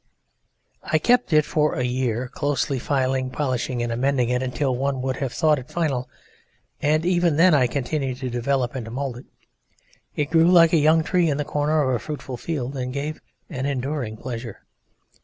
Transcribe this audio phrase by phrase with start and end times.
[0.81, 5.17] I kept it for a year, closely filing, polishing, and emending it until one would
[5.17, 6.09] have thought it final,
[6.81, 9.25] and even then I continued to develop and to mould it.
[10.15, 13.21] It grew like a young tree in the corner of a fruitful field and gave
[13.47, 14.63] an enduring pleasure.